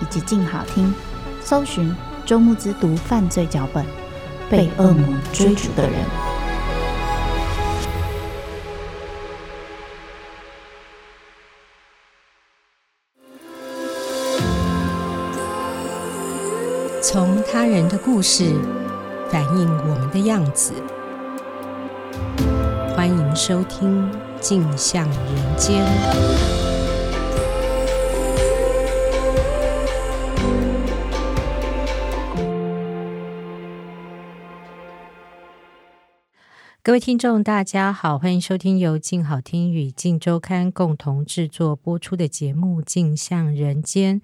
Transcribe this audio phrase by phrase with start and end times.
[0.00, 0.92] 以及静好听，
[1.42, 1.94] 搜寻
[2.24, 3.84] 周慕姿读犯罪脚本，
[4.50, 5.94] 被恶魔追逐的人。
[17.00, 18.54] 从他人的故事
[19.30, 20.72] 反映我们的样子。
[22.94, 25.82] 欢迎收听《镜像人间》。
[36.88, 44.18] 各位听众，大家好，欢迎收听由静好听与静周刊共同制作播出的节目《镜像人间》。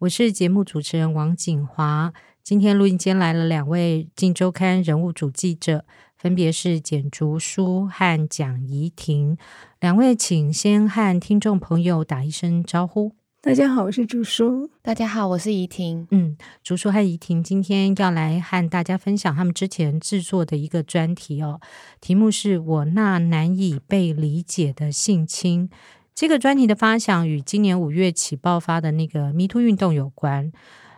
[0.00, 2.12] 我是节目主持人王景华。
[2.42, 5.86] 今天录音间来了两位《静周刊》人物主记者。
[6.18, 9.38] 分别是简竹书和蒋怡婷，
[9.80, 13.14] 两位，请先和听众朋友打一声招呼。
[13.42, 14.68] 大家好，我是竹叔。
[14.82, 16.06] 大家好，我是怡婷。
[16.10, 21.58] 嗯，竹叔和怡婷今天要来和大家分享他们之前制作的一个专题哦，
[22.02, 25.70] 题目是我那难以被理解的性侵。
[26.14, 30.52] 这个专题的发想与今年五月起爆发的那个 MeToo 运动有关。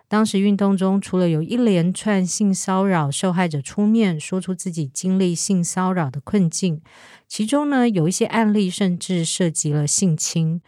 [0.08, 6.82] 当时运动中，除了有一连串性骚扰受害者出面说出自己经历性骚扰的困境，
[7.28, 10.60] 其中呢有一些案例甚至涉及了性侵。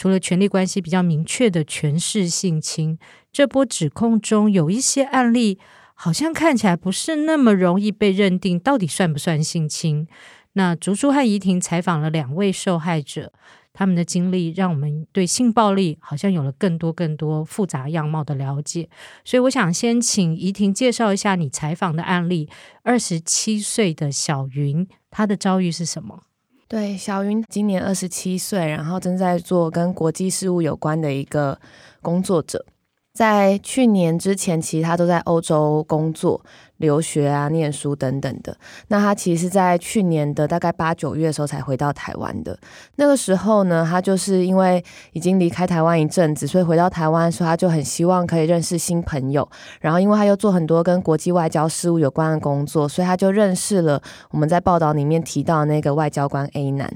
[0.00, 2.98] 除了权力关系比较明确的权势性侵，
[3.30, 5.58] 这波指控中有一些案例
[5.92, 10.08] 好像看起来不是那么容易被认定到底算不算性侵。
[10.54, 13.34] 那竹书和怡婷采访了两位受害者。
[13.74, 18.88] 他们的经历让我们对性暴力好像有了更多更多复杂样貌的了解，
[19.22, 22.48] 所以我想先请怡婷介绍一下你采访的案例。
[22.82, 26.22] 二十七岁的小云，她的遭遇是什么？
[26.70, 31.58] 对，小云今年二十七岁，然后正在做跟国际事务有关的一个
[32.00, 32.64] 工作者。
[33.12, 36.40] 在去年之前，其他都在欧洲工作、
[36.80, 38.54] 留学啊、念书等等的。
[38.88, 42.58] 那他其实是在去年的大概八九月的时候才回到台湾的。
[42.96, 49.48] 那个时候呢，他就是因为已经离开台湾一阵子，所以回到台湾的时候，他就很希望可以认识新朋友。
[49.80, 56.92] 然后，因为他又做很多跟国际外交事务有关的工作，所以他就认识了我们在报道里面提到那个外交官 A 男。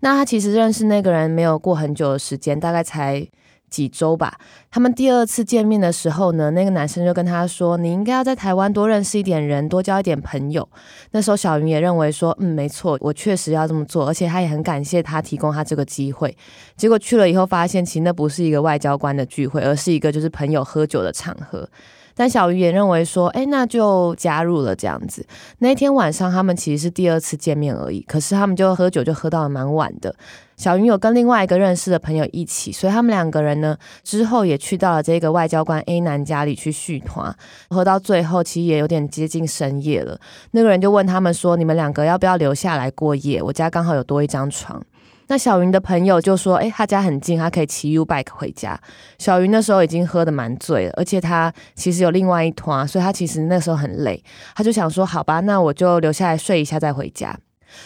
[0.00, 3.26] 那他其实认识那个人没有过很久的时间，大概才。
[3.70, 4.38] 几周吧，
[4.70, 10.68] 他们第二次见面的时候呢，那个男生就跟他说：“你应该要在台湾多认识一点人，多交一点朋友。”
[11.12, 16.36] 那时候小云也认为说：“嗯，没错，我确实要这么做。”而且他也很感谢他提供他这个机会。
[16.76, 21.68] 结果去了以后，发现其实那不是一个外交官的聚会，而是一个就是朋友喝酒的场合。
[22.18, 25.24] 但小鱼也认为说，哎，那就加入了这样子。
[25.58, 30.12] 那天晚上他们其实是第二次见面而已，可是他们就喝酒就喝到了蛮晚的。
[30.56, 37.32] 小云有跟另外一个认识的朋友一起，所以他们两个人呢之后也去到了这个外交官 A 男家里去续团，
[37.70, 40.18] 喝到最后其实也有点接近深夜了。
[40.50, 43.40] 那个人就问他们说：“你们两个要不要留下来过夜？
[43.40, 44.84] 我家刚好有多一张床。”
[45.28, 48.78] 那小云的朋友就说：“诶，他家很近，他可以骑 U bike 回家。”
[49.18, 54.22] 小云那时候已经喝的蛮醉了，而且他其实有另外一团，所以他其实那时候很累，
[54.56, 57.38] 他就想说：“好吧，那我就留下来睡一下再回家。”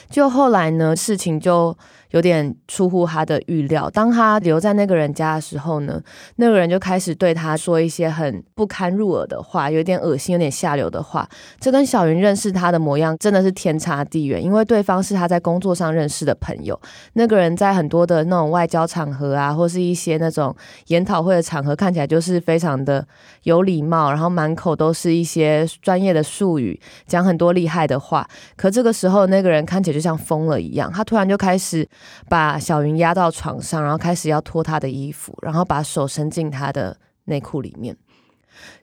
[0.08, 1.76] 就后来呢，事情就
[2.12, 3.90] 有点出乎他的预料。
[3.90, 6.00] 当他留在那个人家的时候呢，
[6.36, 11.28] 那个人就开始对他说一些很不堪入耳的话，有点恶心、有点下流的话。
[11.58, 16.80] 这跟小云认识他的模样真的是天差地远，因为对方是他在工作上认识的朋友。
[17.14, 20.54] 那个人在很多的那种外交场合啊，或是一些那种
[20.86, 23.06] 研讨会的场合，看起来就是非常的
[23.44, 28.28] 有礼貌，然后满口都是一些专业的术语，讲很多厉害的话。
[28.56, 31.88] 可这个时候，那个人看起来就像疯了一样，他突然就开始。
[32.28, 37.96] 把小云压到床上，然后开始要脱她的衣服，然后把手伸进她的内裤里面。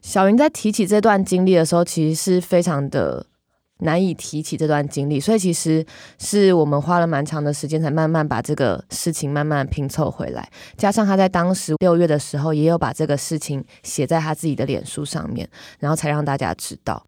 [0.02, 3.26] 小云在提起这段经历的时候，其实是非常的。
[3.82, 5.86] 难以提起这段经历，所以其实
[6.18, 10.46] 是我们花了蛮长的时间，才慢慢把这个事情慢慢拼凑回来。
[10.76, 15.50] 加上他在当时六月的时候，也有把这个事情写在他自己的脸书上面，
[15.80, 17.02] 然后才让大家知道。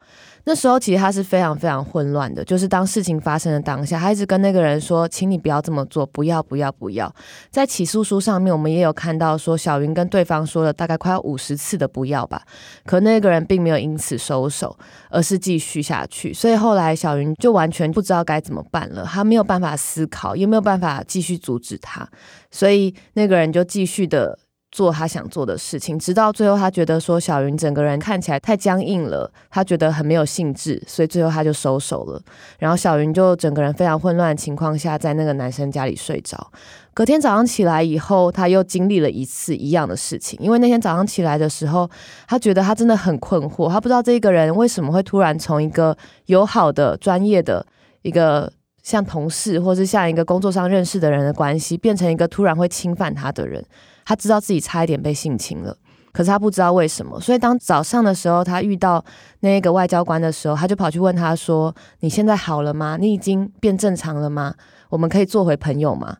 [0.43, 7.13] 那时候其实他是非常非常混乱的，就是当事情发生的当下，他一直跟那个人说：“请你不要这么做，不要不要不要。”
[7.51, 12.41] 在起诉书上面，我们也有看到说，小云跟对方说了大概快要五十次的“不要”吧，
[12.85, 14.77] 可那个人并没有因此收手，
[15.09, 16.33] 而是继续下去。
[16.33, 22.07] 所以后来小云就完全不知道该怎么办了，他没有办法思考，也没有办法继续阻止他，
[22.49, 24.39] 所以那个人就继续的。
[24.71, 32.21] 做他想做的事情，直到最后，他觉得说小云整个人看起来太僵硬了，他觉得很没有兴致，所以最后他就收手了。
[32.57, 36.51] 然后小云就整个人非常混乱的情况下，在那个男生家里睡着。
[36.93, 40.39] 隔天早上起来以后，他又经历了一次一样的事情。
[40.41, 41.89] 因为那天早上起来的时候，
[42.27, 45.97] 他觉得他真的很困惑，他不知道这个人为什么会突然从一个
[46.27, 47.65] 友好的、专业的
[48.03, 48.51] 一个
[48.83, 53.63] 像同事，或是像一个工作上认识的人的关系，变成一个突然会侵犯他的人。
[54.05, 55.77] 他知道自己差一点被性侵了，
[56.11, 57.19] 可是他不知道为什么。
[57.19, 59.03] 所以当早上的时候，他遇到
[59.41, 62.97] 那个外交官的时候，他就跑去问他说：“你现在好了吗？
[62.99, 64.53] 你已经变正常了吗？
[64.89, 66.17] 我们可以做回朋友吗？”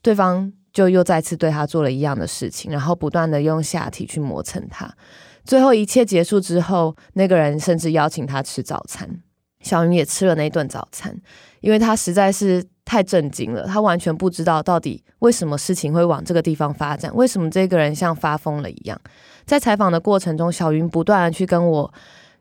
[0.00, 4.92] 对方就又再次对他做了一样的事情，然后不断的用下体去磨蹭他。
[5.44, 9.20] 最后一切结束之后，那个人甚至邀请他吃早餐。
[9.60, 11.16] 小云也吃了那顿早餐，
[11.64, 19.00] 因为他实在是太震惊了，他完全不知道到底为什么事情会往这个地方发展，为什么这个人像发疯了一样。
[19.46, 21.90] 在采访的过程中，小云不断的去跟我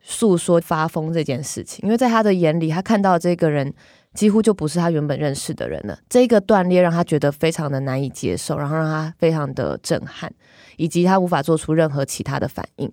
[0.01, 3.73] 诉说发疯这件事情，因为在他的眼里，他看到这个人
[4.13, 5.97] 几乎就不是他原本认识的人了。
[6.09, 10.29] 这个断裂让他觉得非常的难以接受，然后让他非常的震撼，
[10.75, 12.91] 以及他无法做出任何其他的反应。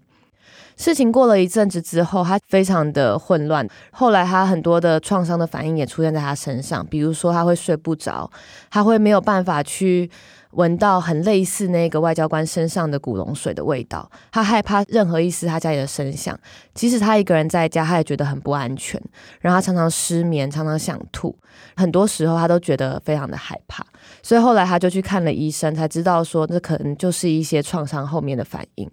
[0.81, 3.69] 事情过了一阵子之后，他非常的混乱。
[3.93, 8.31] 后来他很多的创伤的反应也出现在他身上，比如说他会睡不着，
[8.71, 10.11] 他会没有办法去。
[10.55, 16.37] 闻到很类似那个外交官身上的古龙水的味道，他害怕任何一丝他家里的声响，
[16.75, 19.01] 即使他一个人在家，他也觉得很不安全，
[19.39, 21.39] 然后他常常失眠，常常想吐，
[21.77, 23.87] 很多时候他都觉得非常的害怕，
[24.25, 28.91] 所以后来他就去看了医生，才知道说这可能就是一些创伤后面的反应。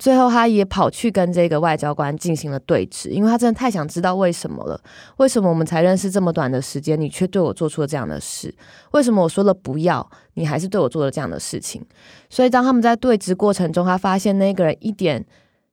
[0.00, 4.80] 最后他也跑去跟这个外交官进行了对峙，因为他真的太想知道为什么了，
[5.18, 8.52] 为什么我们才认识这么短的时间，你却对我做出了这样的事？
[8.92, 11.84] 为什么我说了不要，你还是对我做了这样的事情？
[12.30, 15.22] 所以当他们在对峙过程中，他发现那个人一点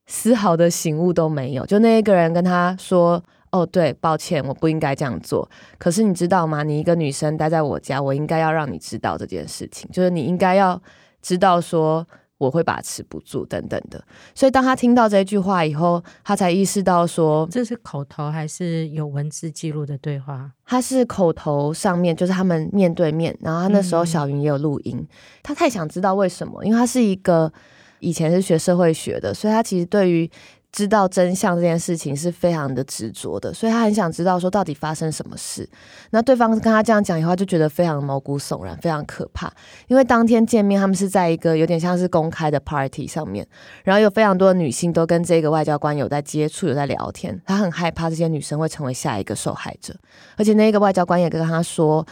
[0.04, 1.64] 丝毫的醒悟都没有。
[1.64, 5.48] 就那一个人跟他说：“哦，对，抱歉，我不应该这样做。
[5.78, 6.62] 可是你知道吗？
[6.62, 10.78] 你一个女生待在我家，我应该要让你知道这件事情，就是你应该要
[11.22, 12.06] 知道说。”
[12.38, 14.02] 我会把持不住，等等的。
[14.34, 20.50] 所以当他听到这句话以后，他才意识到说，这是口头还是有文字记录的对话？
[20.64, 23.36] 他是口头上面，就是他们面对面。
[23.40, 24.96] 然后他那时候小云也有录音。
[24.96, 25.06] 嗯、
[25.42, 27.52] 他太想知道为什么，因为他是一个
[28.00, 30.30] 以前是学社会学的，所以他其实对于。
[30.70, 35.68] 知道真相这件事情是非常的执着的，所以他很想知道说到底发生什么事。
[36.10, 39.52] 那对方跟他这样讲以后，就觉得非常毛骨悚然，非常可怕。
[39.86, 43.46] 因为当天见面，他们是在一个有点像是公开的 party 上面，
[43.82, 47.40] 然后有非常多的女性都跟这个外交官有在接触，有在聊天。
[47.46, 49.94] 他很害怕这些女生会成为下一个受害者，
[50.36, 52.06] 而且那个外交官也跟他说。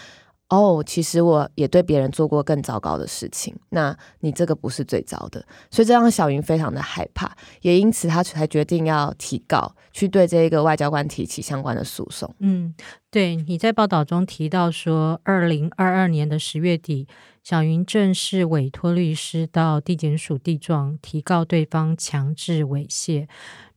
[0.49, 12.33] 哦，其实我也对别人做过更糟糕的事情，那你这个不是最糟的，所以这让小云非常的害怕，也因此他才决定要提告，去对这一个外交官提起相关的诉讼。
[12.39, 12.73] 嗯，
[13.11, 17.09] 对，你在报道中提到说，二零二二年的十月底，
[17.43, 23.27] 小云正式委托律师到地检署递状，提告对方强制猥亵。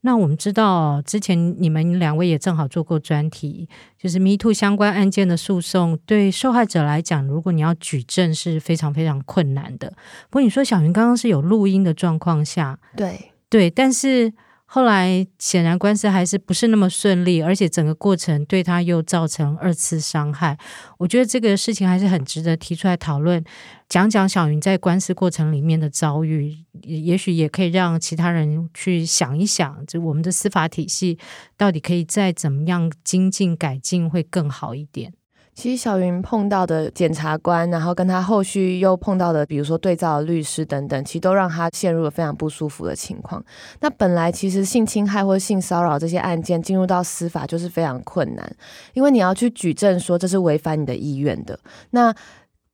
[0.02, 9.88] 那我们知道，之前你们两位也正好做过专题，就是 Me Too 相关案件的诉讼，对受害者来讲，如果你要举证是非常非常困难的。
[10.30, 14.32] 不过你说小云刚刚是有录音的状况下，对对，但是。
[14.72, 20.56] 后来显然官司还是不是那么顺利，而且整个过程对他又造成二次伤害。
[20.96, 23.42] 我觉得这个事情还是很值得提出来讨论，
[23.88, 31.18] 讲讲小云在官司过程里面的遭遇，也许也可以让其他人去想一想，就我们的司法体系
[31.56, 35.12] 到底可以再怎么样精进改进会更好一点。
[35.60, 43.44] 其实小云碰到的检察官，然后跟他后续又碰到的，比如说对照的律师等等，其实都让他陷入了非常不舒服的情况。
[43.80, 48.56] 那本来其实性侵害或性骚扰这些案件进入到司法就是非常困难，
[48.94, 51.60] 因为你要去举证说这是违反你的意愿的。
[51.90, 52.14] 那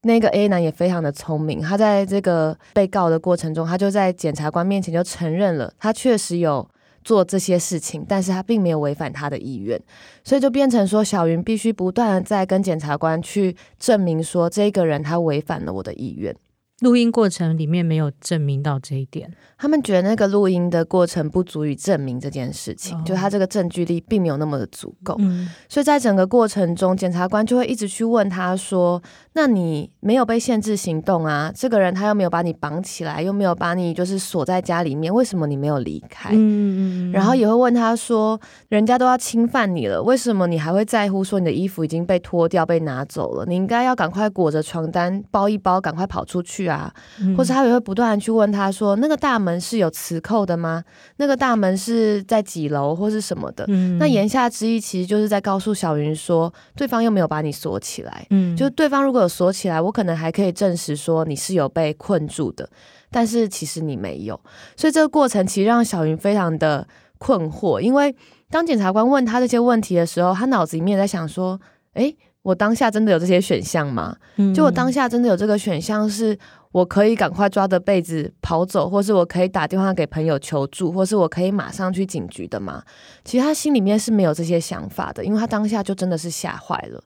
[0.03, 6.65] 那个 A 男也非常的聪明，他在这个被告的过程中，他就在检察官面前就承认了，他确实有
[7.07, 9.81] 做这些事情，但是他并没有违反他的意愿，
[10.25, 16.35] 所以就变成说，小云必须不断的在跟检察官去证明说，这个人他违反了我的意愿。
[16.81, 29.01] 录音过程里面没有证明到这一点，他们觉得那个录音的过程不足以证明这件事情，哦、就他这个证据力并没有那么的足够，嗯、所以在整个过程中，检察官就会一直去问他说
[29.37, 31.53] ：“那你没有被限制行动啊？
[31.55, 43.45] 这个人他又没有把你绑起来，又没有把你就是锁在家里面，为什么你没有离开？”嗯嗯，然后也会问他说：“人家都要侵犯你了，为什么你还会在乎说你的衣服已经被脱掉、被拿走了？
[43.45, 46.91] 你应该要赶快裹着床单包一包，赶快跑出去啊！”
[47.37, 50.83] 或者他也会不断的去问他说：“那个大门是有磁扣的吗？
[51.17, 58.25] 那个大门是在几楼或是什么的？”嗯，那言下之意其实就是在告诉小云说，对方又没有把你锁起来。
[58.31, 62.69] 嗯，就是对方如果有锁起来，我可能还可以证实说你是有被困住的，
[63.11, 64.39] 但是其实你没有。
[64.75, 68.15] 所以这个过程其实让小云非常的困惑，因为
[68.49, 71.59] 当检察官问他这些问题的时候，他脑子里面在想说
[71.95, 74.15] ：“诶，我当下真的有这些选项吗？
[74.55, 76.37] 就我当下真的有这个选项是？”
[76.73, 82.83] 我可以赶快抓着被子跑走，或是我可以打电话给朋友求助，或是我可以马上去警局的吗？
[83.23, 87.01] 其实他心里面是没有这些想法的，因为他当下就真的是吓坏了。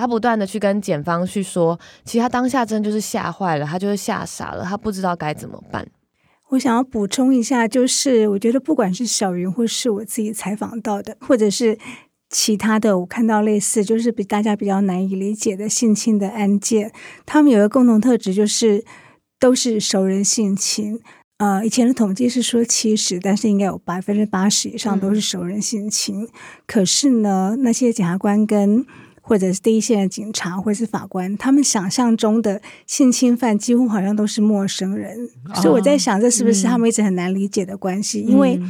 [0.00, 5.86] 他不断的去跟检方去说，其实他当下真的就是吓坏了，他就是吓傻了，他不知道该怎么办。
[6.48, 11.78] 我想要补充一下，就是我觉得不管是小云，或是我自己采访到的，或者是。
[12.32, 16.92] 其他的我看到类似，就是比大家比较难以理解的性侵的案件，
[17.26, 18.84] 他们有一个共同特质，就是
[19.40, 21.00] 都是熟人性侵。
[21.38, 26.22] 呃，以前的统计是说七十，但是应该有百分之八十以上都是熟人性侵。
[26.22, 26.28] 嗯、
[26.68, 28.86] 可是呢，那些检察官跟
[29.30, 38.24] 或者是第一线的警察或者是法官，他们想象中的性侵犯几乎好像都是陌生人，哦、所以我在想，这是不是他们一直很难理解的关系？
[38.26, 38.60] 嗯、因为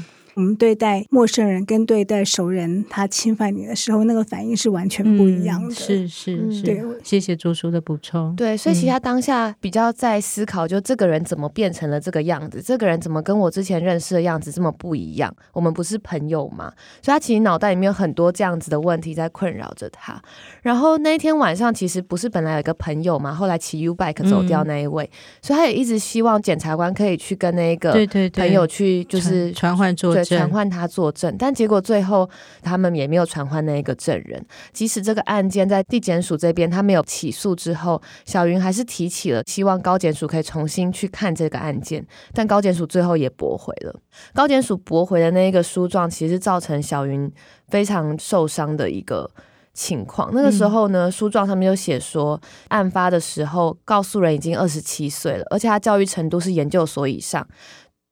[0.40, 5.68] 我们对待陌生人跟对待熟人，他侵犯你的时候，那个反应是完全不一样的。
[5.68, 8.34] 嗯、是是是，对，谢谢朱叔的补充。
[8.36, 12.58] 对，所以其实他当下比较在思考，就这个人怎么变成了这个样子？
[12.58, 15.30] 嗯、这个人怎么跟我之前认识的样子这么不一样？
[15.52, 16.72] 我们不是朋友嘛？
[17.02, 20.18] 所以他其实脑袋里面有很多这样子的问题在困扰着他。
[20.62, 27.92] 然后那一天晚上，其实不是本来有一个朋友嘛，后来骑 U bike 走掉那一位，嗯、所以他也一直希望检察官可以去跟那个
[28.32, 30.29] 朋友去，就是传唤作证。
[30.38, 32.28] 传唤他作证，但结果最后
[32.62, 34.44] 他们也没有传唤那一个证人。
[34.72, 43.94] 即使这个案件在地检署这边他没有起诉之后，小云还是提起了希望高检署可以重新去看这个案件，但高检署最后也驳回了。
[44.34, 47.30] 高检署驳回的那一个书状，其实造成小云
[47.68, 49.30] 非常受伤的一个
[49.72, 50.30] 情况。
[50.32, 57.46] 那个时候呢，书状上面就写说，案发的时候告诉人已经二十七岁了，而且他教育程度是研究所以上。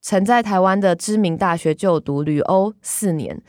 [0.01, 3.41] 曾在台湾的知名大学就读，旅欧四年，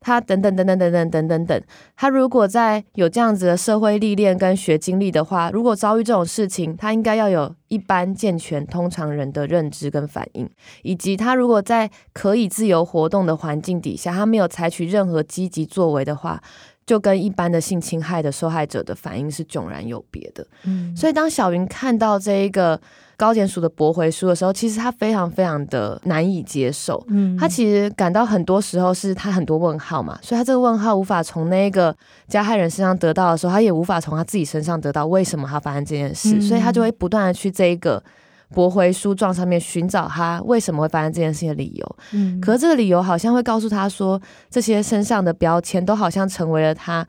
[0.00, 1.62] 他等等等等等等等等等，
[1.96, 10.50] 他如果在有这样子的社会历练跟学经历的话，如果遭遇这种事情，他应该要有一般健全通常人的认知跟反应，
[10.82, 16.42] 以及他如果在可以自由活动的环境底下，他没有采取任何积极作为的话，
[16.84, 20.44] 就跟一般的性侵害的受害者的反应是迥然有别的。
[20.64, 22.80] 嗯，所以当小云看到这一个。
[23.22, 27.00] 高检署的驳回书的时候，其实他非常非常的难以接受。
[27.06, 31.94] 嗯，他其实感到很多时候是他很多问号嘛，所以他这个问号无法从那个
[32.26, 38.02] 加害人身上得到的时候，他也无法从他自己身上得到为什么他发生这件事，嗯、所以他就会不断的去这一个
[38.48, 41.96] 驳回书状上面寻找他为什么会发生这件事情的理由。
[42.10, 47.06] 嗯，可是这个理由好像会告诉他说，这些身上的标签都好像成为了他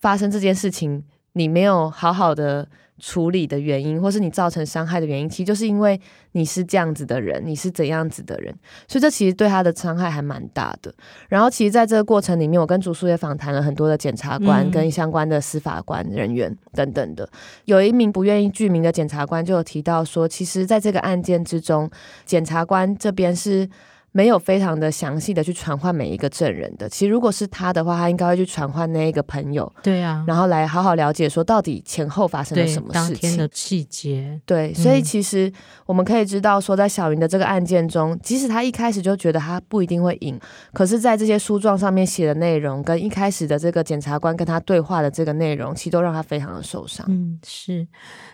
[0.00, 2.66] 发生这件事情，你没有好好的。
[3.00, 6.00] 处理的原因，或是你造成伤害的原因，其实就是因为
[6.32, 8.54] 你是这样子的人，你是怎样子的人，
[8.86, 10.94] 所以这其实对他的伤害还蛮大的。
[11.28, 17.24] 然后，其实在这个过程里面，我跟主书也访谈了很多的检察官跟相关的司法官人员等等的。
[17.24, 21.90] 嗯、有一名不愿意具名的检察官就有提到说，其实在这个案件之中，
[22.24, 23.68] 检察官这边是。
[24.12, 34.40] 没有非常的详细的去传唤每一个证人的，其实如果是他的话，他应该会去传唤那一个朋友，对啊，然后来好好了解说到底前后发生了什么事情，当天的细节。
[34.44, 35.52] 对，所以其实
[35.86, 40.38] 我们可以知道说，在小云的这个案件中，即使他一开始就觉得他不一定会赢，
[40.72, 47.06] 可是，在这些书状上面写的内容，跟一开始的这个检察官跟他对话的这个内容，其实都让他非常的受伤。
[47.08, 47.86] 嗯，是。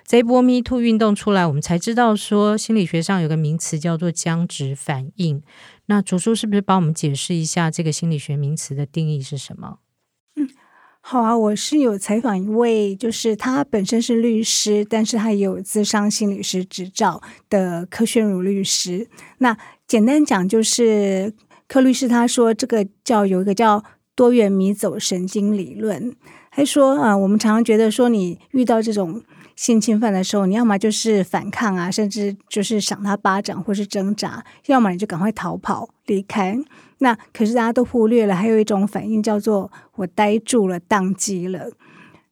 [0.06, 5.42] 这一波 Me Too 运动出来，我们才知道说心理学上有个名词叫做僵直反应。
[5.86, 9.78] 那主书是不是帮我们解释一下这个心理学名词的定义是什么？
[10.36, 10.48] 嗯，
[11.00, 19.08] 好啊，我是有采访一位，就是他本身是律师，但是他有自商心理师执照的柯宣如律师。
[19.38, 21.34] 那简单讲就是。
[21.68, 23.82] 柯律师他说，这个叫有一个叫
[24.14, 26.14] 多元迷走神经理论，
[26.48, 29.20] 还说啊、我们常常觉得说，你遇到这种
[29.56, 36.56] 性侵犯的时候，你要么就是反抗啊，甚至就是赏他巴掌或是挣扎，要么你就赶快逃跑离开。
[36.98, 41.70] 那可是大家都忽略了，还有一种反应叫做我呆住了，宕机了。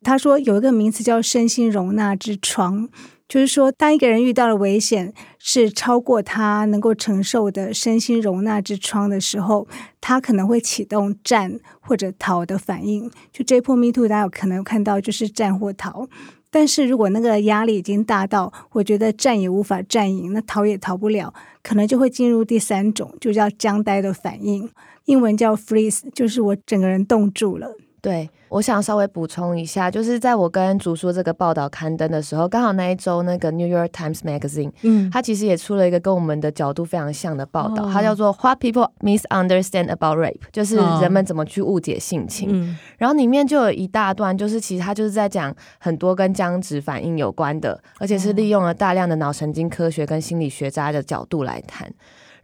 [0.02, 2.88] 他说有一个名词叫身心容纳之窗。
[3.26, 9.66] 就是说，当一个人遇到了危险，是超过他能够承受的身心容纳之窗的时候，
[9.99, 13.11] 他可能会启动战或者逃的反应。
[13.33, 16.07] 就这波 Me Too，大家有可能看到就是战或逃。
[16.54, 21.34] 但是如果那个压力已经大到，我觉得战也无法战赢，那逃也逃不了，
[21.64, 24.70] 可能就会进入第三种，就叫僵呆的反应，
[25.06, 27.75] 英文叫 freeze，就是我整个人冻住了。
[28.00, 42.78] 对，我想稍微补充一下，就是在我跟竹叔这个报道刊登的时候，刚好那一周那个 New York Times Magazine，嗯，它其实也出了一个跟我们的角度非常像的报道，哦、它叫做 What People Misunderstand About Rape，就是人们怎么去误解性侵。
[42.96, 51.92] 然后里面就有一大段，就是其实它就是在讲很多跟僵直反应有关的，而且是利用了大量的脑神经科学跟心理学家的角度来谈。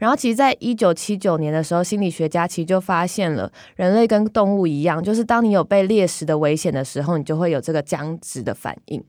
[0.00, 9.04] 然后，其实，在一九七九年的时候，心理学家其实就发现了，人类跟动物一样，就是当你有被猎食的危险的时候，你就会有这个僵直的反应。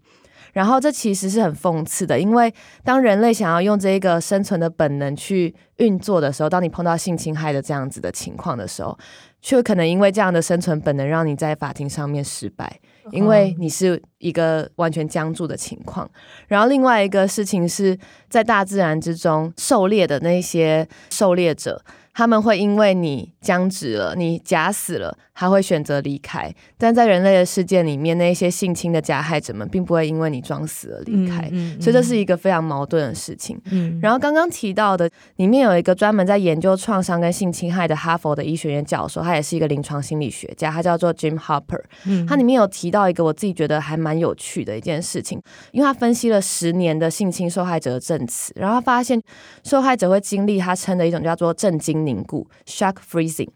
[0.52, 9.00] 然后，这其实是很讽刺的，因为当人类想要用这个生存的本能去运作的时候，当你碰到性侵害的这样子的情况的时候，
[9.42, 12.82] 却可能因为这样的生存本能，让你在法庭上面失败。
[13.12, 16.10] 因为你是一个完全僵住的情况，
[16.48, 17.98] 然后另外一个事情是
[18.30, 21.84] 在大自然之中狩猎的那些狩猎者。
[22.13, 26.53] 他们会因为你僵直了，你假死了，他会选择离开。
[26.77, 31.48] 但在人类的世界里面，那些性侵的加害者们并不会因为你装死而离开。
[31.51, 33.60] 嗯嗯、所以这是一个非常矛盾的事情。
[33.72, 41.82] 嗯、然后刚刚提到的，里面有一个专门在研究创伤跟性侵害的哈佛的医学院教授，他也是一个临床心理学家，他叫做 Jim Hopper。
[42.06, 49.22] 嗯、他里面有提到一个我自己觉得还蛮有趣的一件事情，因为他分析了十年的性侵受害者的证词，然后他发现
[49.64, 53.50] 受害者会经历他称的一种叫做震惊凝固 （shock freezing）。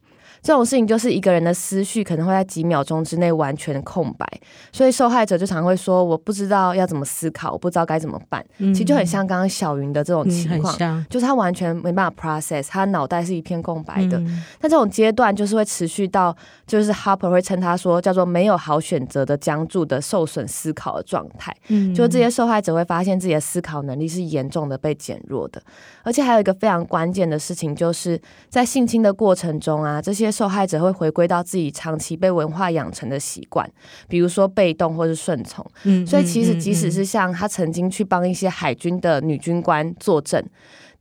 [0.46, 4.28] 这种事情就是一个人的思绪可能会在几秒钟之内完全空白，
[4.72, 8.46] 所以受害者就常会说：“我不知道要怎么思考，我不知道该怎么办。
[8.60, 14.20] 嗯”其实就很像刚刚小云的这种情况，嗯、就是他完全没办法 process，他脑袋是一片空白的。
[14.20, 16.36] 嗯、但这种阶段就是会持续到，
[16.68, 21.52] 就是 Harper 会称他说叫做没有好选择的僵住的受损思考的状态。
[21.70, 25.60] 嗯，就这些受害者会发现自己的思考能力是严重的被减弱的，
[26.04, 30.35] 而且还有一个非常关键的事情，就是在性侵的过程中啊，这些。
[30.36, 33.66] 受害者会回归到自己长期被文化养成的习惯，
[34.10, 35.66] 比如说被动或是顺从。
[35.86, 40.44] 嗯，所以其实即使是像他曾经去帮一些海军的女军官作证，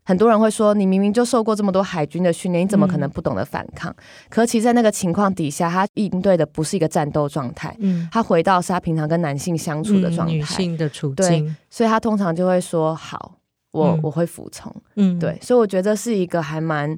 [0.05, 3.97] 很多人会说：“你明明就受过这么多海军的训练，你怎么可能不懂得反抗？”嗯、
[4.29, 11.47] 可其实在那个情况底下，他应对的不是一个战斗状态，嗯，他回到是他平常跟男性相处的状态，女性的处境。
[11.47, 13.37] 对，所以他通常就会说：“好，
[13.73, 16.97] 我、嗯、我会服从。”嗯，对，所以我觉得是一个还蛮。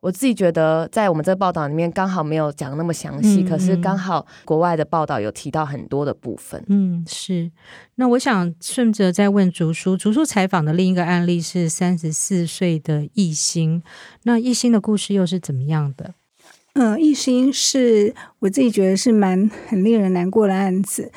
[0.00, 6.64] 我自己觉得，在我们这个报道里面，刚好没有讲那么详细，嗯、可是刚好国外的报道有提到很多的部分。
[6.68, 7.50] 嗯，是。
[7.96, 13.82] 那我想顺着再问竹叔，竹叔采访的另一个案例是三十四岁的艺兴，
[14.22, 16.14] 那艺兴的故事又是怎么样的？
[16.74, 21.12] 嗯，艺兴是我自己觉得是蛮很令人难过的案子。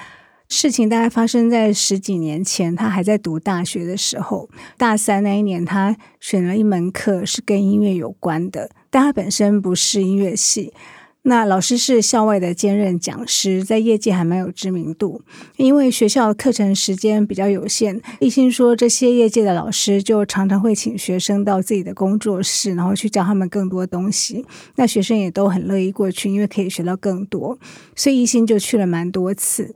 [0.55, 10.71] 事情大概发生在十几年前，他还在读大学的时候，大三那一年，他选了一门课是跟音乐有关的，但他本身不是音乐系。
[11.23, 15.23] 那老师是校外的兼任讲师，在业界还蛮有知名度。
[15.55, 24.45] 因为学校课程时间比较有限，艺兴说这些业界的老师就常常会请学生到自己的工作室，然后去教他们更多东西。
[24.75, 27.57] 那学生也都很乐意过去，因为可以学到更多，
[27.95, 29.73] 所以艺兴就去了蛮多次。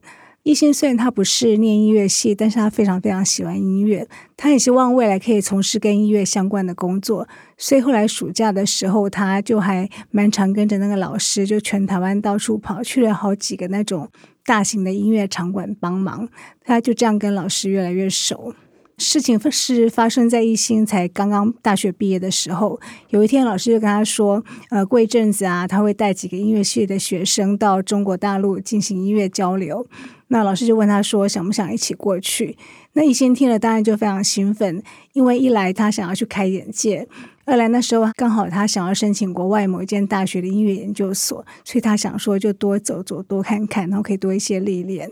[0.48, 4.08] 艺兴虽然他不是念音乐系，但是他非常非常喜欢音乐，
[4.38, 14.10] 他也希望未来可以从事跟音乐相关的工作，所以后来暑假的时候，他就还蛮常跟着那个老师，就全台湾到处跑，去了好几个那种
[14.46, 16.30] 大型的音乐场馆帮忙，
[16.64, 18.54] 他就这样跟老师越来越熟。
[18.98, 22.80] 事情是发生在艺兴才刚刚大学毕业的时候，
[23.10, 29.86] 有一天老师就跟他说：“呃，过一阵子啊，他会带几个音乐系的学生到中国大陆进行音乐交流。”
[30.30, 32.58] 那老师就问他说：“想不想一起过去？”
[32.94, 34.82] 那艺兴听了当然就非常兴奋，
[35.14, 37.08] 因为一来他想要去开眼界，
[37.46, 45.08] 二来那时候刚好他想要申请国外某一间大学的音乐研究所，所以他想说就多走走，多看看，然后可以多一些历练。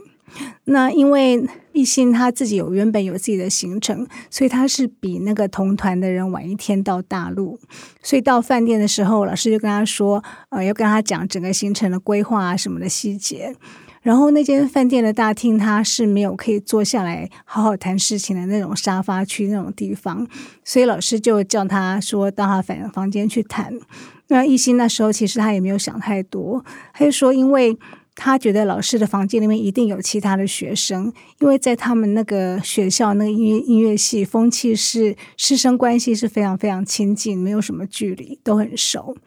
[0.65, 7.59] 那因为艺兴他自己有原本有自己的行程，所以他是比那个同团的人晚一天到大陆。
[8.01, 13.55] 所以到饭店的时候，老师就跟他说，呃，要跟他讲整个行程的规划啊什么的细节。
[14.01, 20.27] 然后那间饭店的大厅，它是没有可以坐下来好好谈事情的那种沙发区那种地方，
[20.63, 23.73] 所以老师就叫他说到他房房间去谈。
[24.27, 27.75] 那艺兴那时候其实他也没有想太多，他就说，因为
[28.15, 39.17] 他觉得老师的房间里面一定有其他的学生，因为在他们那个学校那个音乐音乐系风气是师生关系是非常非常亲近，没有什么距离，都很熟。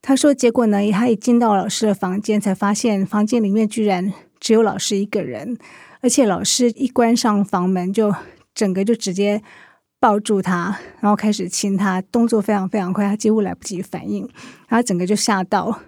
[0.00, 5.58] 他说：“结果呢，他一进到老师的房间，才发现房间里面居然只有老师一个人，
[6.00, 8.14] 而且老师一关上房门，就
[8.54, 9.42] 整个就直接
[10.00, 14.28] 抱住他，然后开始亲他，动作非常非常快，他几乎来不及反应，
[14.68, 15.80] 然后整个就吓到。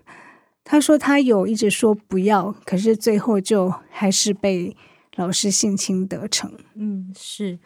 [0.65, 4.75] 他说他有一直说不要，可是最后就还是被
[5.17, 6.51] 老师性侵得逞。
[6.75, 7.59] 嗯，是。”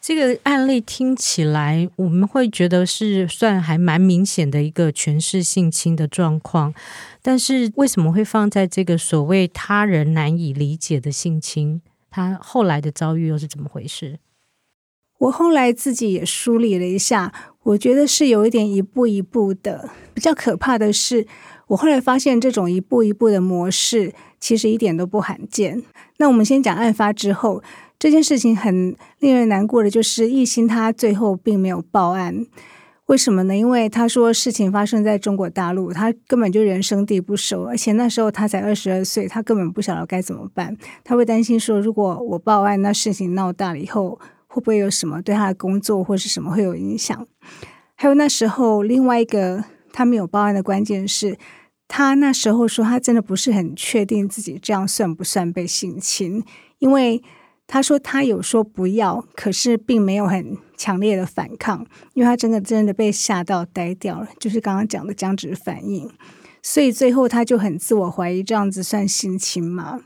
[0.00, 6.72] 这个案例听起来，我们会觉得是算还蛮明显的一个权势性侵的状况，
[7.22, 11.82] 但是为什么会放在这个所谓他人难以理解的性侵？
[12.08, 14.20] 他后来的遭遇又是怎么回事？
[15.18, 17.32] 我后来自己也梳理了一下，
[17.64, 19.90] 我觉得是有一点一步一步的。
[20.14, 21.26] 比较可怕的是，
[21.68, 25.82] 我后来发现这种一步一步的模式其实一点都不罕见。
[26.18, 27.62] 那我们先讲案发之后。
[27.98, 32.44] 这件事情很令人难过的，就是一心他最后并没有报案，
[33.06, 33.56] 为什么呢？
[33.56, 40.76] 因为他说事情发生在中国大陆，他根本就人生地不熟，而且那时候他才二十二岁，他根本不晓得该怎么办。
[41.02, 47.26] 他会担心说，如果我报案，那事情闹大了以后，会不会有什么对他的工作或是什么会有影响？
[47.94, 49.64] 还有那时候另外一个
[49.96, 51.38] 他没有报案的关键是，
[51.88, 56.44] 他那时候说他真的不是很确定自己这样算不算被性侵，
[56.78, 57.22] 因为。
[57.68, 66.08] 他说他有说不要，可是并没有很强烈的反抗，因为他真的真的被吓到呆掉了，就是刚刚讲的僵直反应。
[66.62, 70.02] 所以最后他就很自我怀疑，这样子算性侵吗？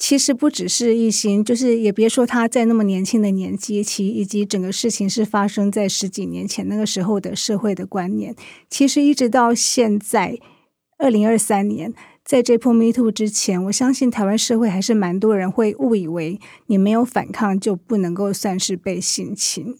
[0.00, 8.34] 其实不只是一心，就是也别说他在那么年轻的年纪，其以及整个事情是发生在十几年前那个时候的社会的观念，
[8.70, 10.38] 其实一直到现在
[10.98, 11.92] 二零二三年。
[12.24, 19.76] 在这波 Me Too 之前，我相信台湾社会还是蛮多人会误以为你没有反抗就不能够算是被性侵，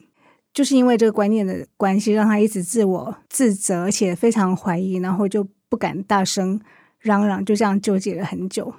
[0.52, 6.60] 就是因为这个观念的关系，让他一直自我自责，而且非常怀疑，然后就不敢大声
[6.98, 8.74] 嚷嚷，就这样纠结了很久。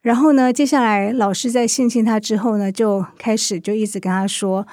[0.00, 4.66] 然后呢，接下来老师在性侵他之后呢，就开始就一直跟他说：“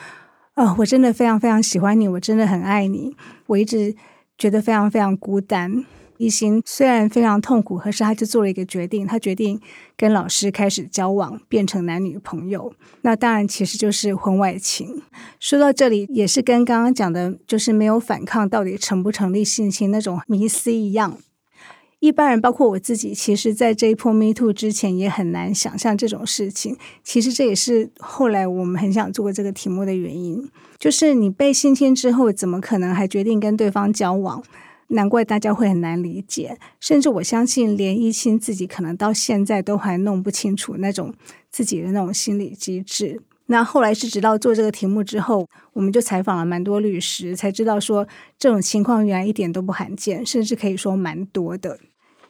[0.55, 3.15] 哦，我真的非常非常喜欢你，我真的很爱你，
[3.47, 3.95] 我一直
[4.37, 5.85] 觉得非常非常孤单。”
[6.17, 9.59] 一心虽然非常痛苦，可是他就做了一个决定，他决定
[9.97, 12.73] 跟老师开始交往，变成男女朋友。
[13.01, 15.01] 那当然其实就是婚外情。
[15.41, 21.17] 说到这里，也是跟刚刚讲的，就是没有反抗到底成不成立性侵那种迷思一样。
[22.05, 26.77] 一般人，包括我自己，其实在这一波 Me Too 之前，也很难想象这种事情。
[27.03, 34.43] 其实这也是后来我们很想做这个题目的原因，就是你被性侵之后，怎么可能还决定跟对方交往？
[34.89, 41.11] 难怪大家会很难理解，甚至我相信连一心自己可能到现在都还弄不清楚那种
[41.49, 43.19] 自己的那种心理机制。
[43.47, 51.79] 那后来是直到做这个题目之后，我们就采访了蛮多律师，才知道说这种情况原来一点都不罕见，甚至可以说蛮多的。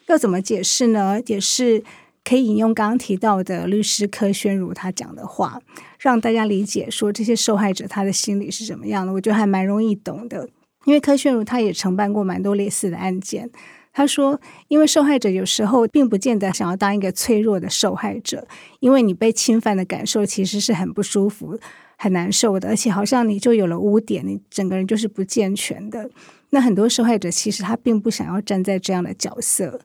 [0.08, 1.20] 要怎么解释呢？
[1.26, 1.84] 也是
[2.24, 5.60] 可以引用刚刚提到的律师柯宣如他讲的话，
[6.00, 9.14] 让大家理解说这些受害者他的心理是怎么样的。
[9.14, 10.50] 我觉得还蛮容易懂的。
[10.86, 13.50] 因为柯宣如他也承办过蛮多类似的案件，
[13.98, 18.46] 他说，因为受害者有时候并不见得想要当一个脆弱的受害者，
[18.82, 21.58] 因为你被侵犯的感受其实是很不舒服、
[21.96, 26.10] 很难受的，而且好像你就有了污点，你整个人就是不健全的。
[26.50, 29.80] 那很多受害者其实他并不想要站在这样的角色，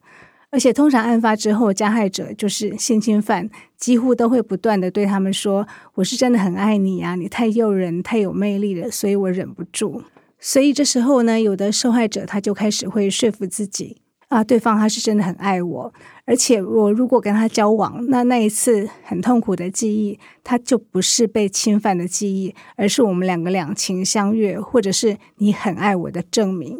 [0.51, 10.03] 而且通常案发之后，加害者就是性侵犯，几乎都会不断地对他们说：“我是真的很爱你啊，你太诱人、太有魅力了，所以我忍不住。”
[10.41, 15.93] 所以这时候呢，有的受害者他就开始会说服自己啊，对方他是真的很爱我，
[16.25, 26.79] 而且我如果跟他交往，那那一次很痛苦的记忆，他就不是被侵犯的记忆，而是我们两个两情相悦，或者是你很爱我的证明。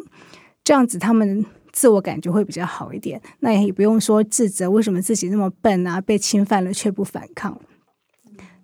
[0.63, 7.59] 这样子他们自我感觉会比较好一点，那也不用说自责，为什么自己那么笨啊，被侵犯了却不反抗。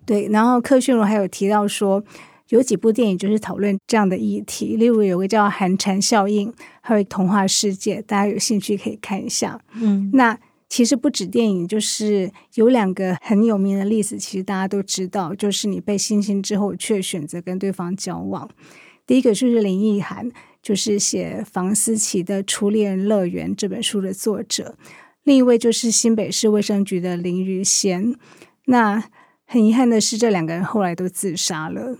[0.04, 2.02] 对，然后柯宣如还有提到说。
[2.48, 9.60] 有几部电影就是讨论这样的议题，例如有个叫《寒蝉效应》，还有《童话世界》，大家有兴趣可以看一下。
[9.74, 18.48] 嗯，那其实不止电影，就是有两个很有名的例子，其实大家都知道，就是你被性侵之后却选择跟对方交往。
[19.06, 20.30] 第一个就是林奕涵，
[20.62, 24.74] 就是写房思琪的《初恋乐园》这本书的作者；
[25.24, 28.14] 另一位就是新北市卫生局的林于仙。
[28.66, 29.04] 那
[29.46, 31.96] 很遗憾的是，这两个人后来都自杀了。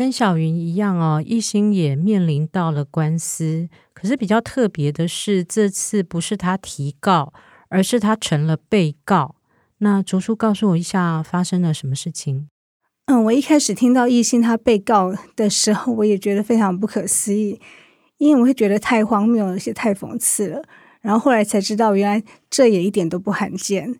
[0.00, 3.68] 跟小云一样哦，亦欣也面临到了官司。
[3.92, 7.34] 可是比较特别的是，这次不是他提告。
[7.72, 9.36] 而是他成了被告。
[9.78, 12.48] 那竹叔告诉我一下发生了什么事情？
[13.06, 17.60] 嗯，我一开始听到亦欣他被告的时候，我也觉得非常不可思议，
[18.18, 20.60] 因为我会觉得太荒谬了，而且太讽刺了。
[21.00, 23.94] 然后后来才知道，原来这也一点都不罕见。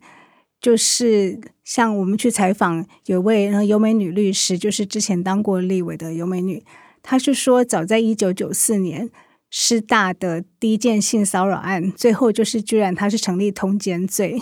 [0.61, 6.63] 就是像我们去采访有位尤美女律师，就是之前当过立委的尤美女，
[7.01, 9.09] 她是说，早在一九九四年。
[9.53, 14.41] 师大的第一件性骚扰案，最后就是居然她是成立通奸罪，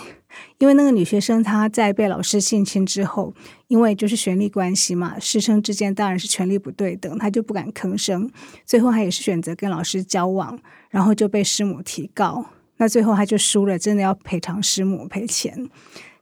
[0.58, 3.34] 因为那个女学生她在被老师性侵之后，
[3.66, 8.30] 因为就是权力关系嘛，师生之间当然是权力不对等，她就不敢吭声，
[8.64, 10.56] 最后她也是选择跟老师交往，
[10.90, 15.68] 然后就被师母提告，那最后她就输了，真的要赔偿师母赔钱。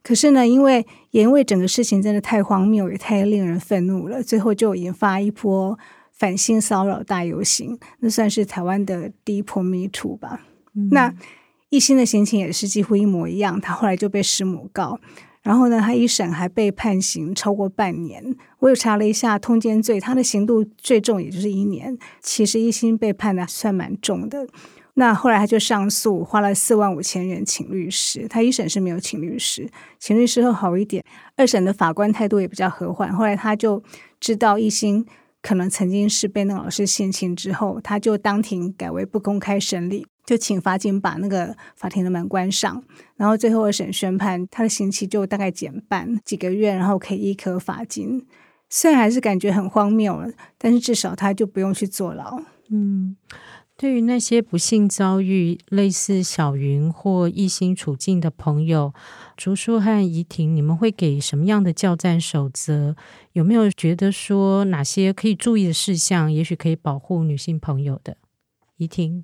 [0.09, 5.77] 可是呢，因为也因为整个事情真的太荒谬，也太令人愤怒了，最后就引发一波。
[6.11, 10.41] 反性骚扰大游行，那算是台湾的第一波 Me Too 吧。
[10.73, 11.13] 嗯、那
[11.69, 14.99] 一心的心情也是几乎一模一样，他后来就被师母告，
[15.43, 18.35] 然后呢，他一审还被判刑超过半年。
[18.57, 21.95] 我有查了一下通奸罪，他的刑度最重也就是一年。
[22.19, 24.47] 其实一心被判的算蛮重的。
[24.95, 28.27] 那后来他就上诉，花了四万五千元请律师。
[28.27, 31.03] 他一审是没有请律师，请律师后好一点。
[31.35, 33.13] 二审的法官态度也比较和缓。
[33.13, 33.83] 后来他就
[34.19, 35.05] 知道亦欣。
[35.41, 42.83] 可能曾经是被那个老师性侵之后，他就当庭改为不公开审理，就请法警把那个法庭的门关上，
[43.15, 48.27] 然后最后二审宣判，他的刑期就大概减半几个月，然后可以易科罚金。
[48.69, 52.41] 虽然还是感觉很荒谬了，但是至少他就不用去坐牢。
[52.69, 53.15] 嗯。
[53.79, 58.93] 对于那些不幸遭遇类似小云或亦欣处境的朋友，
[59.37, 62.97] 竹叔和怡婷，你们会给什么样的教战守则？
[63.31, 68.17] 有没有觉得说哪些可以注意的事项，也许可以保护女性朋友的？
[68.75, 69.23] 怡婷，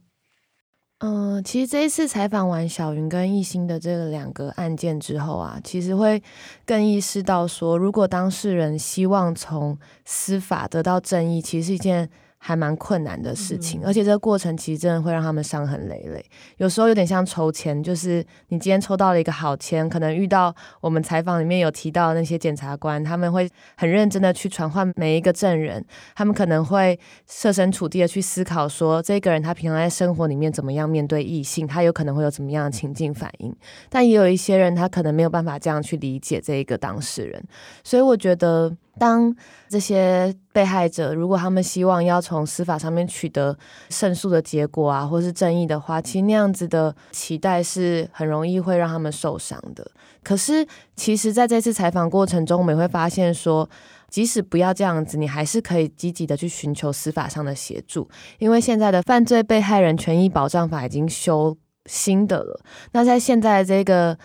[0.99, 6.23] 嗯、其实这一次采访完小云跟亦欣的这个两个案件之后啊，其实会
[6.65, 12.09] 更意识到说，如果当事人希望从司法得到正义，其实是一件。
[12.47, 16.23] 还蛮困难的事情，而且这个过程其实真的会让他们伤痕累累。
[16.57, 33.51] 有时候有点像抽签，就是你今天抽到了一个好签，可能遇到我们采访里面有提到的那些检察官，他们会很认真的去传唤每一个证人，他们可能会设身处地的去思考说，这个人他平常在生活里面怎么样面对异性，他有可能会有怎么样的情境反应。
[33.89, 37.43] 但也有一些人，他可能没有办法这样去理解这一个当事人，
[37.83, 38.77] 所以我觉得。
[38.97, 39.35] 当
[39.67, 43.57] 这些被害者如果他们希望要从司法上面取得
[43.89, 49.85] 胜诉的结果啊，或是正义的话，其实那样子的期待是很容易会让他们受伤的。
[50.23, 53.69] 可是，其实在这次采访过程中，我们也会发现说，
[54.09, 61.55] 即使不要这样子，你还是可以积极的去寻求司法上的协助，因为现在的犯罪被害人权益保障法已经修
[61.85, 62.59] 新的了。
[62.93, 64.17] 那在现在这个。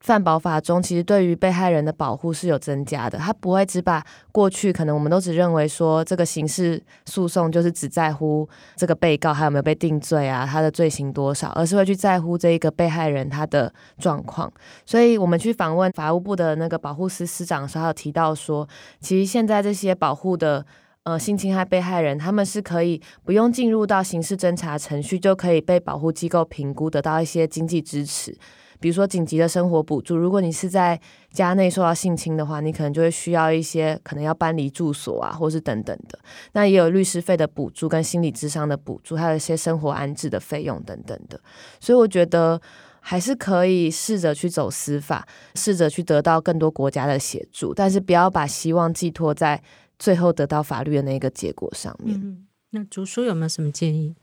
[0.00, 3.18] 犯保法中，其实对于被害人的保护是有增加的。
[3.18, 14.50] 他不会只把过去可能我们都只认为说这个刑事诉讼就是只在乎这个被告还有没有被定罪啊，他的罪行多少，而是会去在乎这一个被害人他的状况。
[14.86, 18.68] 所以我们去访问法务部的那个保护司司长的时候，他有提到说，
[19.00, 20.64] 其实现在这些保护的
[21.02, 28.38] 呃性侵害被害人，他们是可以不用进入到刑事侦查程序，就可以被保护机构评估，得到一些经济支持。
[28.80, 31.00] 比如说紧急的生活补助，如果你是在
[31.32, 36.18] 家内受到性侵的话，你可能就会需要一些可能要搬离住所啊，或是等等的。
[36.52, 41.40] 那也有律师费的补助跟心理智商的补助，还有一些生活安置的费用等等的。
[41.80, 42.60] 所以我觉得
[43.00, 49.62] 还是可以试着去走司法，试着去得到更多国家的协助，但是不要把希望寄托在
[49.98, 52.16] 最后得到法律的那个结果上面。
[52.16, 54.14] 嗯，那竹叔有没有什么建议？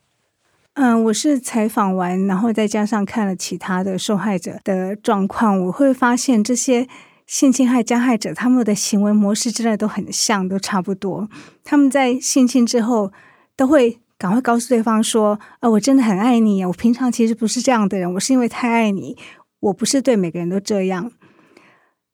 [0.75, 6.85] 嗯，我是采访完，然后再加上看了其他的受害者的状况，我会发现这些
[7.25, 11.29] 性侵害加害者他们的行为模式真的都很像，都差不多。
[11.63, 13.13] 他们在性侵之后
[13.55, 19.17] 都会赶快告诉对方说：“呃，我真的很爱你，我平常其实不是这样的人，我是因为太爱你，
[19.61, 21.09] 我不是对每个人都这样。”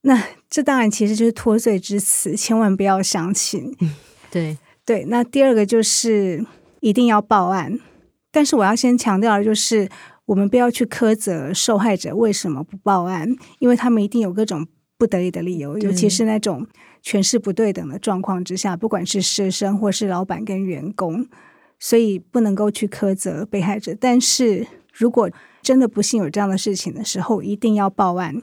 [0.04, 3.76] 那这当然其实就是脱罪之词，千万不要相信。
[3.82, 3.96] 嗯，
[4.30, 5.06] 对对。
[5.06, 6.46] 那第二个就是
[6.80, 7.80] 一定要报案。
[8.32, 9.90] 但是我要先强调的就是，
[10.26, 13.28] 我们不要去苛责受害者为什么不报案，
[13.60, 14.66] 因为他们一定有各种
[14.98, 16.66] 不得已的理由，尤其是那种
[17.02, 21.28] 权势不对等的状况之下，不管是师生或是老板跟员工，
[21.80, 23.96] 所以不能够去苛责被害者。
[24.00, 25.30] 但是如果
[25.62, 28.42] 真的不幸有这样的事情的时候，一定要报案。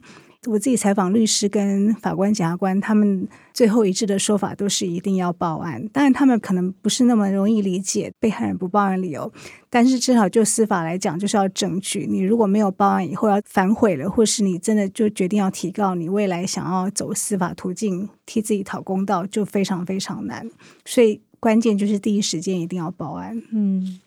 [0.48, 5.87] 我自己采访律师跟法官、检察官，他们最后一致的说法都是一定要报案。
[5.88, 9.30] 当然，他们可能不是那么容易理解被害人不报案理由，
[9.68, 12.06] 但是至少就司法来讲，就是要证据。
[12.08, 20.48] 你如果没有报案以后要反悔了，或是你真的就决定要提告，你未来想要走司法途径替自己讨公道，就非常非常难。
[20.87, 23.42] 所以关键就是第一时间一定要报案。
[23.52, 24.00] 嗯。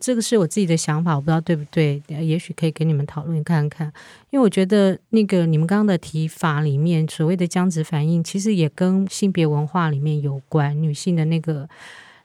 [0.00, 3.86] 这个是我自己的想法，我不知道对不对，也许可以给你们讨论看看。
[4.30, 11.68] 因为我觉得那个你们刚刚的提法里面所谓的僵直反应，其实也跟性别文化里面有关，女性的那个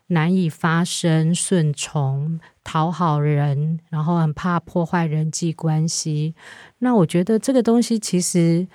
[0.07, 6.33] 难以发声、顺从、讨好人，然后很怕破坏人际关系。
[6.79, 8.65] 那我觉得这个东西其实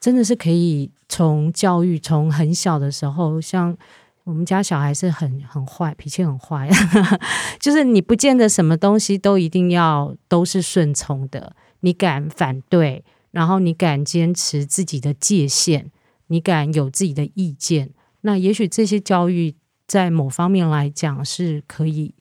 [0.00, 3.78] 真的是可以从教育，从很小的时候，像。
[4.28, 6.68] 我们家小孩是很很坏，脾气很坏，
[7.58, 15.90] 就是你不见得什么东西都一定要都是顺从的，你敢反对，然后你敢坚持自己的界限，
[16.26, 17.88] 你敢有自己的意见，
[18.20, 19.54] 那也许这些教育
[19.86, 22.14] 在某方面来讲是可以。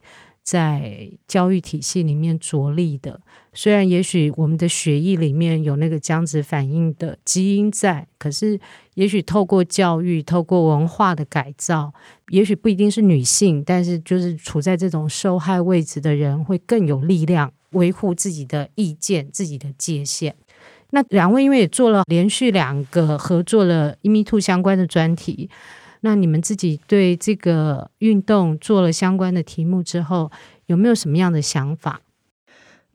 [0.48, 3.20] 在教育体系里面着力的，
[3.52, 8.58] 虽然也许我们的血液里面有那个僵直反应的基因在，可是
[8.98, 11.94] 也许透过教育、透过文化的改造，
[12.30, 20.36] 也许不一定是女性，但是就是处在这种受害位置的人会更有力量维护自己的意见、自己的界限。
[20.90, 25.48] 那两位因为也做了连续两个合作了 MeToo 相关的专题。
[26.02, 30.32] 那你们自己对这个运动做了相关的题目之后，
[30.66, 32.02] 有没有什么样的想法？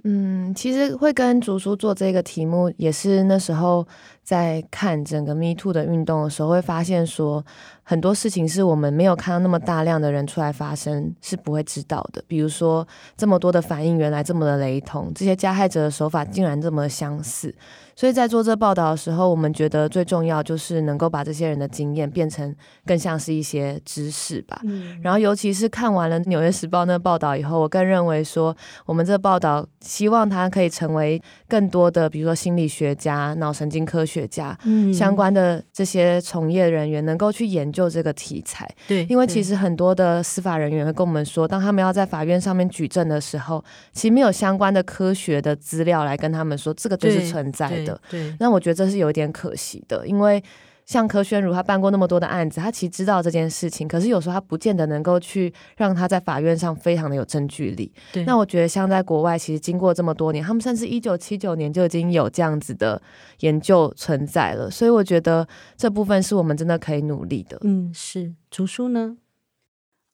[0.05, 3.87] 嗯，其实会跟竹叔做这个题目，也是那时候
[4.23, 7.45] 在看整个 Me Too 的运动的时候，会发现说
[7.83, 12.23] 很多事情是我们没有看到那么大量的人出来发声，是不会知道的。
[12.27, 17.55] 比如说这么多的反应原来这么的雷同，这些加害者的手法竟然这么相似。
[17.95, 22.53] 所以在做这报道的时候，我们觉得最重要就是能够把这些人的经验变成
[22.87, 24.59] 更像是一些知识吧。
[24.65, 24.99] 嗯。
[25.03, 28.57] 然后，尤其是看完了《纽约时报》那个报道以后，我更认为说，
[28.87, 38.69] 我们这报道希望它可以成为更多的，比如说心理学家、脑神经科学家、嗯、相关的这些从业人员，能够去研究这个题材。
[38.87, 48.01] 对，因为其实很多的司法人员会跟我们说，当他们要在法院上面举证的时候，其实没有相关的科学的资料来跟他们说，这个就是存在的。
[48.11, 50.43] 对对，那我觉得这是有点可惜的，因为
[50.85, 57.91] 像柯宣如他办过那么多的案子，他其实知道这件事情，可是有时候他不见得能够去让他在法院上非常的有证据力。
[58.13, 63.01] 对，那我觉得像在国外，其实经过这么多年，他们甚至一九七九年就已经有这样子的
[63.41, 67.59] 研究存在了，所以我觉得这部分是我们真的可以努力的。
[67.63, 69.17] 嗯，是竹书呢？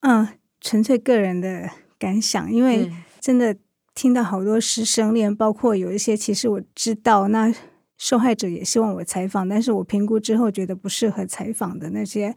[0.00, 0.28] 嗯，
[0.61, 3.57] 纯粹个人的感想，因为真的
[3.94, 7.52] 听到好多师生恋，包括有一些其实我知道那。
[7.98, 12.34] 受害者也希望我采访，但是我评估之后觉得不适合采访的那些，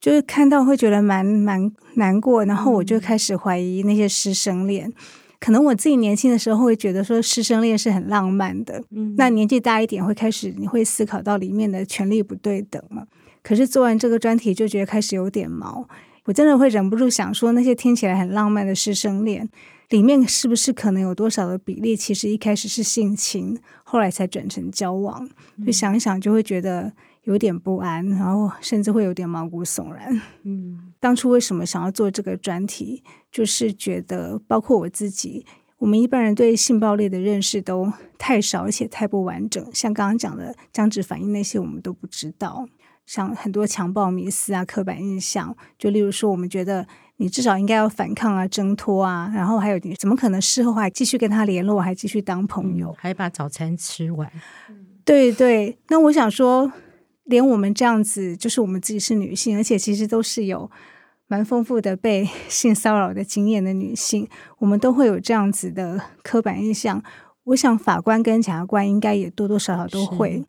[0.00, 4.88] 就是看到会觉得蛮蛮难过，然后我就开始怀疑那些师生恋。
[4.88, 4.94] 嗯、
[5.40, 13.04] 可能我自己年轻的时候会觉得说师生恋是很浪漫的，嗯，那年纪大一点会开始你会思考到里面的权力不对等嘛。
[13.42, 15.88] 可是做完这个专题就觉得开始有点毛，
[16.26, 19.48] 我真的会忍不住想说那些听起来很浪漫的师生恋。
[19.92, 25.28] 里面是不是可能有多少的比例，其实一开始是性情，后来才转成交往？
[25.66, 26.90] 就想一想，就会觉得
[27.24, 30.18] 有点不安，然后甚至会有点毛骨悚然。
[30.44, 35.44] 嗯，当初为什么想要做这个专题，就是觉得包括我自己，
[35.76, 39.62] 我们一般人对性暴力的认识都太少，而且太不完整。
[39.74, 42.66] 像刚刚讲的僵直反应那些，我们都不知道。
[43.04, 46.86] 像很多强暴迷思啊、刻板印象，就例如说，我们觉得。
[47.22, 54.28] 你至少应该要反抗啊，挣脱啊，然后还有你怎么可能事后还继续跟他联络，还继续当朋友，还把早餐吃完？
[55.04, 56.72] 对对，那我想说，
[57.26, 60.68] 连我们这样子，就是我们自己是女性，而且其实都是有
[61.28, 64.28] 蛮丰富的被 性骚扰的经验的女性，
[64.58, 67.00] 我们都会有这样子的刻板印象。
[67.44, 70.44] 我想法官跟检察官应该也多多少少都会，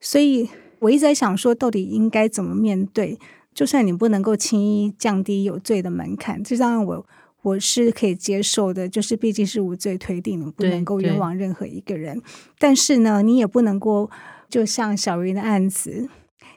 [0.00, 3.16] 所以我一直在想说，到底应该怎么面对？
[3.56, 7.06] 就算你不能够轻易降低有罪的门槛，这当然我
[7.40, 8.86] 我是可以接受的。
[8.86, 12.20] 就是毕竟是无罪推定，你不能够冤枉任何一个人。
[12.58, 14.10] 但是呢，你也不能够
[14.50, 16.10] 就像小云的案子，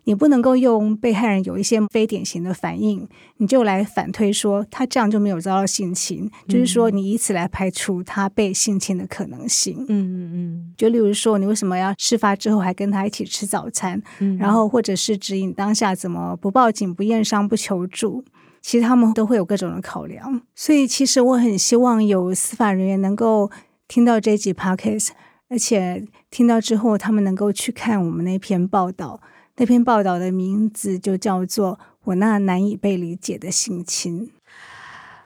[0.05, 9.85] 你不能够用被害人有一些非典型的反应，你就来反推说他这样就没有遭到性侵，嗯、就是说你以此来排除他被性侵的可能性。
[9.87, 10.73] 嗯嗯嗯。
[10.77, 14.01] 就例如说，你为什么要事发之后还跟他一起吃早餐？
[14.19, 14.37] 嗯。
[14.37, 18.23] 然后或者是指引当下怎么不报警、不验伤、不求助？
[18.61, 20.41] 其实他们都会有各种的考量。
[20.55, 23.49] 所以其实我很希望有司法人员能够
[23.87, 25.09] 听到这集 podcast，
[25.47, 29.21] 而且听到之后，他们能够去看我们那篇报道。
[29.59, 31.73] 那篇报道的名字就叫做
[32.05, 34.27] 《我那难以被理解的性侵》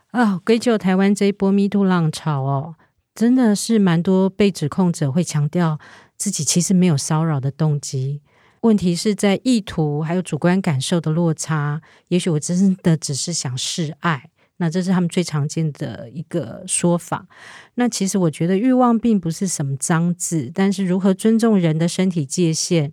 [0.09, 0.39] 啊。
[0.43, 2.75] 归咎台湾这一波 Me Too 浪潮哦，
[3.13, 5.79] 真的是蛮多被指控者会强调
[6.17, 8.23] 自己其实没有骚扰的动机。
[8.61, 11.83] 问题是在意图还有主观感受的落差。
[12.07, 17.27] 也许我真的只是想示爱，那这是他们最常见的一个说法。
[17.75, 22.91] 那其实我觉得欲望并不是什么脏字，但是如何尊重人的身体界限？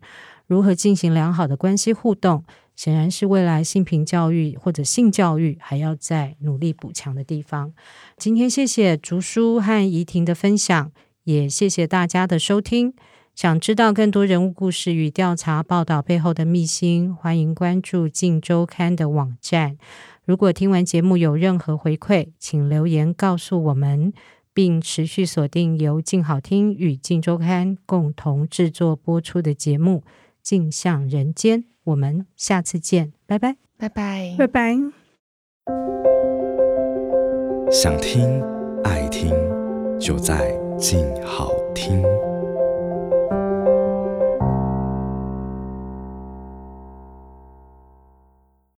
[0.51, 2.43] 如何进行良好的关系互动，
[2.75, 7.73] 显然是未来性平教育或者性教育还要再努力补强的地方。
[8.17, 10.91] 今天谢谢竹书和怡婷的分享，
[11.23, 12.93] 也谢谢大家的收听。
[13.37, 19.79] 想知道更多人物故事与调查报道背后的秘辛，欢迎关注《镜周刊》的网站。
[20.25, 24.13] 如果听完节目有任何回馈，请留言告诉我们，
[24.53, 30.03] 并持续锁定由镜好听与《镜周刊》共同制作播出的节目。
[30.51, 34.77] 镜像人间，我们下次见，拜拜，拜拜，拜拜。
[37.71, 38.43] 想听
[38.83, 39.31] 爱听，
[40.01, 42.03] 就在静好听。